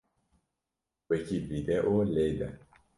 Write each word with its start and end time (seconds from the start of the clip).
Wekî 1.09 1.37
vîdeo 1.49 1.97
lêde. 2.13 2.49